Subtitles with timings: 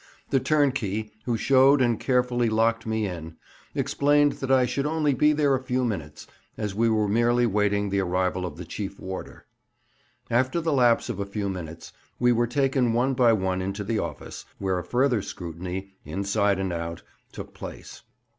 [0.31, 3.35] The turnkey, who showed and carefully locked me in,
[3.75, 6.25] explained that I should only be there a few minutes,
[6.57, 9.45] as we were merely awaiting the arrival of the chief warder.
[10.31, 13.99] After the lapse of a few minutes, we were taken one by one into the
[13.99, 18.01] office, where a further scrutiny "inside and out" took place.